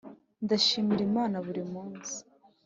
ndashimira 0.43 1.01
imana 1.09 1.35
buri 1.45 1.63
munsi... 1.71 2.15